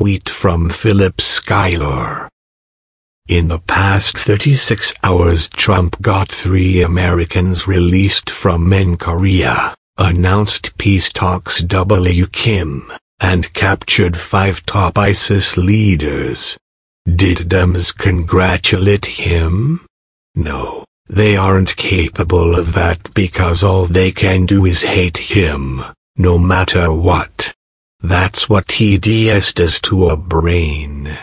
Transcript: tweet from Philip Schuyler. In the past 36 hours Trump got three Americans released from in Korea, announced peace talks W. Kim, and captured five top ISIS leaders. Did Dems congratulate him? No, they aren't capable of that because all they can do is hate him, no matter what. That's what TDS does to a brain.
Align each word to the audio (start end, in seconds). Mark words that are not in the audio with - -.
tweet 0.00 0.30
from 0.30 0.70
Philip 0.70 1.20
Schuyler. 1.20 2.26
In 3.28 3.48
the 3.48 3.58
past 3.58 4.16
36 4.16 4.94
hours 5.02 5.46
Trump 5.46 6.00
got 6.00 6.28
three 6.28 6.80
Americans 6.80 7.68
released 7.68 8.30
from 8.30 8.72
in 8.72 8.96
Korea, 8.96 9.74
announced 9.98 10.78
peace 10.78 11.12
talks 11.12 11.60
W. 11.60 12.26
Kim, 12.28 12.90
and 13.20 13.52
captured 13.52 14.16
five 14.16 14.64
top 14.64 14.96
ISIS 14.96 15.58
leaders. 15.58 16.56
Did 17.04 17.50
Dems 17.50 17.94
congratulate 17.94 19.04
him? 19.04 19.84
No, 20.34 20.86
they 21.10 21.36
aren't 21.36 21.76
capable 21.76 22.56
of 22.56 22.72
that 22.72 23.12
because 23.12 23.62
all 23.62 23.84
they 23.84 24.12
can 24.12 24.46
do 24.46 24.64
is 24.64 24.80
hate 24.80 25.18
him, 25.18 25.82
no 26.16 26.38
matter 26.38 26.90
what. 26.90 27.49
That's 28.02 28.48
what 28.48 28.66
TDS 28.66 29.54
does 29.54 29.78
to 29.82 30.08
a 30.08 30.16
brain. 30.16 31.18